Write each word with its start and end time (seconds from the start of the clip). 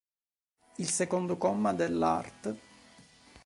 Il 0.77 0.89
secondo 0.89 1.37
comma 1.37 1.73
dell'art. 1.73 2.55